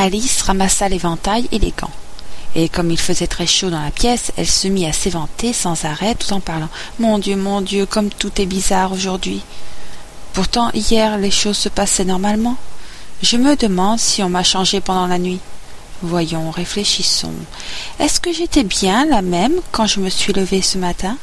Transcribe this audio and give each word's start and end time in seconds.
Alice 0.00 0.40
ramassa 0.40 0.88
l'éventail 0.88 1.46
et 1.52 1.58
les 1.58 1.74
gants. 1.78 1.90
Et 2.54 2.70
comme 2.70 2.90
il 2.90 2.98
faisait 2.98 3.26
très 3.26 3.46
chaud 3.46 3.68
dans 3.68 3.82
la 3.82 3.90
pièce, 3.90 4.32
elle 4.38 4.48
se 4.48 4.66
mit 4.66 4.86
à 4.86 4.94
s'éventer 4.94 5.52
sans 5.52 5.84
arrêt 5.84 6.14
tout 6.14 6.32
en 6.32 6.40
parlant. 6.40 6.70
Mon 6.98 7.18
Dieu, 7.18 7.36
mon 7.36 7.60
Dieu, 7.60 7.84
comme 7.84 8.08
tout 8.08 8.40
est 8.40 8.46
bizarre 8.46 8.92
aujourd'hui. 8.92 9.42
Pourtant, 10.32 10.70
hier, 10.72 11.18
les 11.18 11.30
choses 11.30 11.58
se 11.58 11.68
passaient 11.68 12.06
normalement. 12.06 12.56
Je 13.22 13.36
me 13.36 13.56
demande 13.56 13.98
si 13.98 14.22
on 14.22 14.30
m'a 14.30 14.42
changé 14.42 14.80
pendant 14.80 15.06
la 15.06 15.18
nuit. 15.18 15.40
Voyons, 16.00 16.50
réfléchissons. 16.50 17.34
Est-ce 17.98 18.20
que 18.20 18.32
j'étais 18.32 18.64
bien 18.64 19.04
la 19.04 19.20
même 19.20 19.60
quand 19.70 19.86
je 19.86 20.00
me 20.00 20.08
suis 20.08 20.32
levée 20.32 20.62
ce 20.62 20.78
matin? 20.78 21.18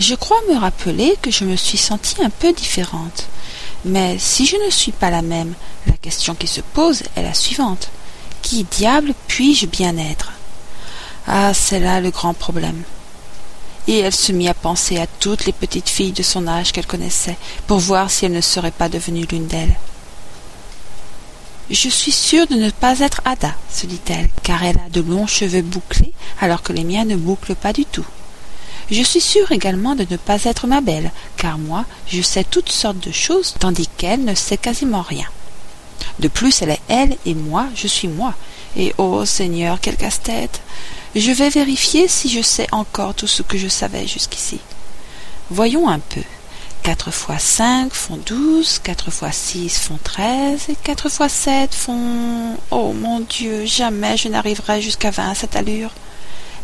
Je 0.00 0.16
crois 0.16 0.40
me 0.50 0.58
rappeler 0.58 1.14
que 1.22 1.30
je 1.30 1.44
me 1.44 1.54
suis 1.54 1.78
sentie 1.78 2.20
un 2.24 2.30
peu 2.30 2.52
différente. 2.52 3.28
Mais 3.84 4.16
si 4.18 4.46
je 4.46 4.56
ne 4.56 4.70
suis 4.70 4.90
pas 4.90 5.10
la 5.10 5.22
même, 5.22 5.54
question 6.04 6.34
qui 6.34 6.46
se 6.46 6.60
pose 6.60 7.02
est 7.16 7.22
la 7.22 7.32
suivante. 7.32 7.88
Qui 8.42 8.64
diable 8.64 9.14
puis-je 9.26 9.64
bien 9.64 9.96
être? 9.96 10.32
Ah, 11.26 11.54
c'est 11.54 11.80
là 11.80 12.02
le 12.02 12.10
grand 12.10 12.34
problème. 12.34 12.82
Et 13.88 14.00
elle 14.00 14.14
se 14.14 14.32
mit 14.32 14.48
à 14.48 14.54
penser 14.54 14.98
à 14.98 15.06
toutes 15.06 15.46
les 15.46 15.52
petites 15.52 15.88
filles 15.88 16.12
de 16.12 16.22
son 16.22 16.46
âge 16.46 16.72
qu'elle 16.72 16.86
connaissait, 16.86 17.38
pour 17.66 17.78
voir 17.78 18.10
si 18.10 18.26
elle 18.26 18.32
ne 18.32 18.42
serait 18.42 18.70
pas 18.70 18.90
devenue 18.90 19.26
l'une 19.30 19.46
d'elles. 19.46 19.76
Je 21.70 21.88
suis 21.88 22.12
sûre 22.12 22.46
de 22.48 22.56
ne 22.56 22.68
pas 22.68 23.00
être 23.00 23.22
Ada, 23.24 23.54
se 23.72 23.86
dit-elle, 23.86 24.28
car 24.42 24.62
elle 24.62 24.76
a 24.76 24.90
de 24.90 25.00
longs 25.00 25.26
cheveux 25.26 25.62
bouclés, 25.62 26.12
alors 26.42 26.62
que 26.62 26.74
les 26.74 26.84
miens 26.84 27.06
ne 27.06 27.16
bouclent 27.16 27.54
pas 27.54 27.72
du 27.72 27.86
tout. 27.86 28.06
Je 28.90 29.02
suis 29.02 29.22
sûre 29.22 29.52
également 29.52 29.94
de 29.94 30.06
ne 30.10 30.18
pas 30.18 30.44
être 30.44 30.66
ma 30.66 30.82
belle, 30.82 31.10
car 31.38 31.56
moi, 31.56 31.86
je 32.06 32.20
sais 32.20 32.44
toutes 32.44 32.70
sortes 32.70 33.00
de 33.00 33.12
choses, 33.12 33.54
tandis 33.58 33.88
qu'elle 33.96 34.22
ne 34.22 34.34
sait 34.34 34.58
quasiment 34.58 35.00
rien. 35.00 35.26
De 36.18 36.28
plus, 36.28 36.62
elle 36.62 36.70
est 36.70 36.80
elle, 36.88 37.16
et 37.26 37.34
moi, 37.34 37.66
je 37.74 37.86
suis 37.86 38.08
moi. 38.08 38.34
Et 38.76 38.94
oh 38.98 39.24
Seigneur, 39.24 39.78
quel 39.80 39.96
casse-tête. 39.96 40.60
Je 41.14 41.30
vais 41.30 41.48
vérifier 41.48 42.08
si 42.08 42.28
je 42.28 42.42
sais 42.42 42.66
encore 42.72 43.14
tout 43.14 43.26
ce 43.26 43.42
que 43.42 43.58
je 43.58 43.68
savais 43.68 44.06
jusqu'ici. 44.06 44.58
Voyons 45.50 45.88
un 45.88 46.00
peu. 46.00 46.22
Quatre 46.82 47.10
fois 47.10 47.38
cinq 47.38 47.94
font 47.94 48.18
douze, 48.18 48.78
quatre 48.78 49.10
fois 49.10 49.32
six 49.32 49.78
font 49.78 49.98
treize, 50.02 50.66
et 50.68 50.76
quatre 50.82 51.08
fois 51.08 51.28
sept 51.28 51.74
font. 51.74 52.56
Oh 52.70 52.92
mon 52.92 53.20
Dieu, 53.20 53.64
jamais 53.64 54.16
je 54.16 54.28
n'arriverai 54.28 54.82
jusqu'à 54.82 55.10
vingt 55.10 55.30
à 55.30 55.34
cette 55.34 55.56
allure. 55.56 55.92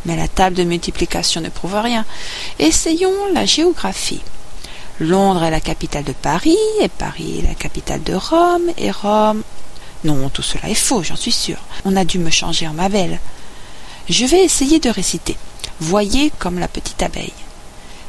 Mais 0.04 0.16
la 0.16 0.28
table 0.28 0.56
de 0.56 0.64
multiplication 0.64 1.40
ne 1.40 1.48
prouve 1.48 1.74
rien. 1.74 2.04
Essayons 2.58 3.32
la 3.32 3.46
géographie. 3.46 4.20
Londres 5.00 5.44
est 5.44 5.50
la 5.50 5.60
capitale 5.60 6.04
de 6.04 6.12
Paris, 6.12 6.58
et 6.82 6.88
Paris 6.88 7.38
est 7.38 7.48
la 7.48 7.54
capitale 7.54 8.02
de 8.02 8.14
Rome, 8.14 8.70
et 8.76 8.90
Rome. 8.90 9.42
Non, 10.04 10.28
tout 10.28 10.42
cela 10.42 10.68
est 10.68 10.74
faux, 10.74 11.02
j'en 11.02 11.16
suis 11.16 11.32
sûr. 11.32 11.56
On 11.86 11.96
a 11.96 12.04
dû 12.04 12.18
me 12.18 12.28
changer 12.28 12.68
en 12.68 12.74
ma 12.74 12.90
belle. 12.90 13.18
Je 14.10 14.26
vais 14.26 14.44
essayer 14.44 14.78
de 14.78 14.90
réciter. 14.90 15.36
Voyez 15.80 16.30
comme 16.38 16.58
la 16.58 16.68
petite 16.68 17.02
abeille. 17.02 17.32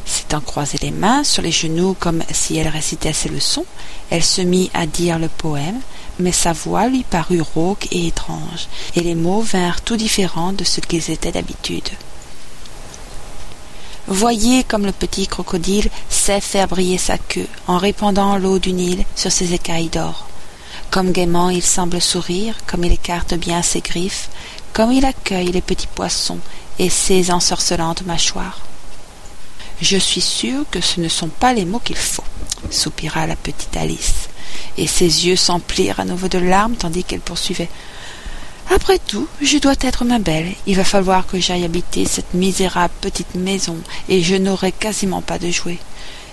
S'étant 0.06 0.42
croisé 0.42 0.78
les 0.82 0.92
mains 0.92 1.24
sur 1.24 1.42
les 1.42 1.52
genoux 1.52 1.96
comme 1.98 2.24
si 2.30 2.58
elle 2.58 2.68
récitait 2.68 3.14
ses 3.14 3.30
leçons, 3.30 3.66
elle 4.10 4.24
se 4.24 4.42
mit 4.42 4.70
à 4.74 4.86
dire 4.86 5.18
le 5.18 5.30
poème, 5.30 5.80
mais 6.20 6.34
sa 6.34 6.52
voix 6.52 6.88
lui 6.88 7.04
parut 7.04 7.42
rauque 7.42 7.88
et 7.92 8.08
étrange, 8.08 8.68
et 8.96 9.02
les 9.02 9.16
mots 9.16 9.42
vinrent 9.42 9.82
tout 9.82 9.96
différents 9.96 10.52
de 10.52 10.66
ce 10.66 10.82
qu'ils 10.82 11.10
étaient 11.10 11.32
d'habitude. 11.32 11.90
Voyez 14.08 14.64
comme 14.64 14.86
le 14.86 14.92
petit 14.92 15.28
crocodile 15.28 15.90
sait 16.22 16.40
faire 16.40 16.68
briller 16.68 17.00
sa 17.00 17.18
queue 17.18 17.48
en 17.66 17.80
répandant 17.80 18.38
l'eau 18.38 18.60
du 18.60 18.74
Nil 18.74 19.06
sur 19.16 19.32
ses 19.32 19.56
écailles 19.56 19.90
d'or. 19.90 20.28
Comme 20.92 21.12
gaiement 21.12 21.50
il 21.50 21.64
semble 21.64 22.00
sourire, 22.00 22.54
comme 22.68 22.84
il 22.84 22.92
écarte 22.92 23.34
bien 23.34 23.64
ses 23.64 23.82
griffes, 23.82 24.30
comme 24.72 24.92
il 24.92 25.04
accueille 25.04 25.52
les 25.52 25.62
petits 25.62 25.88
poissons 25.88 26.38
et 26.78 26.92
ses 26.92 27.32
ensorcelantes 27.32 28.06
mâchoires. 28.06 28.60
Je 29.82 29.98
suis 29.98 30.22
sûre 30.22 30.64
que 30.70 30.80
ce 30.80 31.02
ne 31.02 31.10
sont 31.10 31.30
pas 31.30 31.56
les 31.56 31.66
mots 31.66 31.82
qu'il 31.84 31.98
faut, 31.98 32.24
soupira 32.70 33.26
la 33.26 33.36
petite 33.36 33.76
Alice, 33.76 34.30
et 34.78 34.86
ses 34.86 35.26
yeux 35.26 35.36
s'emplirent 35.36 36.00
à 36.00 36.06
nouveau 36.06 36.28
de 36.28 36.38
larmes 36.38 36.76
tandis 36.76 37.04
qu'elle 37.04 37.22
poursuivait. 37.22 37.70
Après 38.74 39.00
tout, 39.00 39.28
je 39.42 39.58
dois 39.58 39.76
être 39.82 40.06
ma 40.06 40.20
belle. 40.20 40.54
Il 40.66 40.78
va 40.78 40.84
falloir 40.84 41.28
que 41.28 41.40
j'aille 41.40 41.66
habiter 41.66 42.06
cette 42.06 42.34
misérable 42.34 42.94
petite 43.02 43.36
maison, 43.36 43.78
et 44.10 44.22
je 44.22 44.36
n'aurai 44.36 44.72
quasiment 44.72 45.22
pas 45.22 45.40
de 45.40 45.50
jouets. 45.50 45.80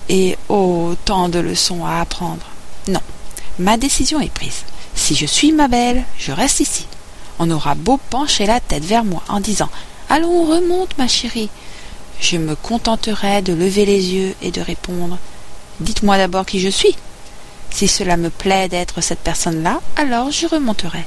Et 0.09 0.37
oh, 0.49 0.95
tant 1.05 1.29
de 1.29 1.39
leçons 1.39 1.85
à 1.85 2.01
apprendre. 2.01 2.47
Non, 2.87 3.01
ma 3.59 3.77
décision 3.77 4.21
est 4.21 4.33
prise. 4.33 4.63
Si 4.95 5.15
je 5.15 5.27
suis 5.27 5.53
ma 5.53 5.69
belle, 5.69 6.05
je 6.19 6.33
reste 6.33 6.61
ici. 6.61 6.87
On 7.39 7.51
aura 7.51 7.75
beau 7.75 7.99
pencher 8.11 8.47
la 8.47 8.61
tête 8.61 8.85
vers 8.85 9.05
moi 9.05 9.23
en 9.29 9.41
disant 9.41 9.69
Allons, 10.09 10.45
remonte, 10.45 10.97
ma 10.97 11.09
chérie 11.09 11.51
je 12.21 12.37
me 12.37 12.57
contenterai 12.57 13.43
de 13.43 13.53
lever 13.53 13.87
les 13.87 14.13
yeux 14.13 14.35
et 14.43 14.51
de 14.51 14.61
répondre 14.61 15.19
Dites-moi 15.81 16.17
d'abord 16.19 16.45
qui 16.45 16.59
je 16.59 16.69
suis. 16.69 16.97
Si 17.71 17.87
cela 17.87 18.17
me 18.17 18.31
plaît 18.31 18.69
d'être 18.69 19.01
cette 19.01 19.21
personne-là, 19.21 19.81
alors 19.97 20.33
je 20.33 20.47
remonterai. 20.47 21.05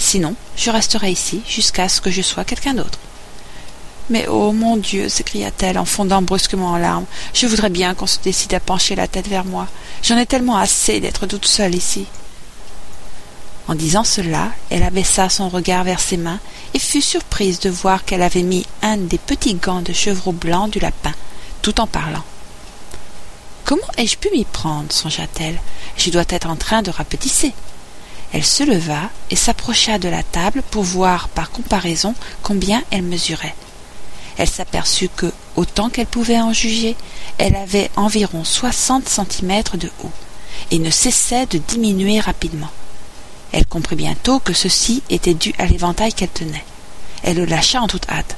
Sinon, 0.00 0.34
je 0.56 0.70
resterai 0.70 1.12
ici 1.12 1.42
jusqu'à 1.46 1.88
ce 1.88 2.00
que 2.00 2.10
je 2.10 2.22
sois 2.22 2.44
quelqu'un 2.44 2.72
d'autre. 2.72 2.98
Mais 4.08 4.26
oh 4.28 4.50
mon 4.50 4.78
Dieu, 4.78 5.10
s'écria-t-elle 5.10 5.78
en 5.78 5.84
fondant 5.84 6.22
brusquement 6.22 6.72
en 6.72 6.78
larmes, 6.78 7.04
je 7.34 7.46
voudrais 7.46 7.68
bien 7.68 7.94
qu'on 7.94 8.06
se 8.06 8.18
décide 8.18 8.54
à 8.54 8.60
pencher 8.60 8.96
la 8.96 9.06
tête 9.06 9.28
vers 9.28 9.44
moi. 9.44 9.68
J'en 10.02 10.16
ai 10.16 10.26
tellement 10.26 10.56
assez 10.56 11.00
d'être 11.00 11.26
toute 11.26 11.46
seule 11.46 11.74
ici. 11.74 12.06
En 13.68 13.74
disant 13.74 14.02
cela, 14.02 14.48
elle 14.70 14.82
abaissa 14.82 15.28
son 15.28 15.48
regard 15.50 15.84
vers 15.84 16.00
ses 16.00 16.16
mains 16.16 16.40
et 16.74 16.78
fut 16.78 17.02
surprise 17.02 17.60
de 17.60 17.70
voir 17.70 18.04
qu'elle 18.04 18.22
avait 18.22 18.42
mis 18.42 18.66
un 18.82 18.96
des 18.96 19.18
petits 19.18 19.54
gants 19.54 19.82
de 19.82 19.92
chevreau 19.92 20.32
blanc 20.32 20.66
du 20.66 20.80
lapin, 20.80 21.12
tout 21.60 21.78
en 21.78 21.86
parlant. 21.86 22.24
Comment 23.64 23.82
ai-je 23.98 24.16
pu 24.16 24.30
m'y 24.32 24.46
prendre 24.46 24.90
songea-t-elle. 24.90 25.60
Je 25.96 26.10
dois 26.10 26.24
être 26.30 26.48
en 26.48 26.56
train 26.56 26.80
de 26.82 26.90
rapetisser. 26.90 27.52
Elle 28.32 28.44
se 28.44 28.62
leva 28.62 29.10
et 29.30 29.36
s'approcha 29.36 29.98
de 29.98 30.08
la 30.08 30.22
table 30.22 30.62
pour 30.70 30.82
voir 30.82 31.28
par 31.28 31.50
comparaison 31.50 32.14
combien 32.42 32.82
elle 32.90 33.02
mesurait. 33.02 33.54
Elle 34.38 34.48
s'aperçut 34.48 35.08
que, 35.14 35.32
autant 35.56 35.90
qu'elle 35.90 36.06
pouvait 36.06 36.40
en 36.40 36.52
juger, 36.52 36.96
elle 37.38 37.56
avait 37.56 37.90
environ 37.96 38.44
soixante 38.44 39.08
centimètres 39.08 39.76
de 39.76 39.90
haut, 40.02 40.12
et 40.70 40.78
ne 40.78 40.90
cessait 40.90 41.46
de 41.46 41.58
diminuer 41.58 42.20
rapidement. 42.20 42.70
Elle 43.52 43.66
comprit 43.66 43.96
bientôt 43.96 44.38
que 44.38 44.52
ceci 44.52 45.02
était 45.10 45.34
dû 45.34 45.52
à 45.58 45.66
l'éventail 45.66 46.12
qu'elle 46.12 46.28
tenait. 46.28 46.64
Elle 47.22 47.36
le 47.36 47.44
lâcha 47.44 47.82
en 47.82 47.88
toute 47.88 48.08
hâte, 48.08 48.36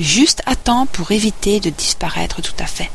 juste 0.00 0.42
à 0.46 0.56
temps 0.56 0.86
pour 0.86 1.12
éviter 1.12 1.60
de 1.60 1.70
disparaître 1.70 2.40
tout 2.40 2.56
à 2.58 2.66
fait. 2.66 2.90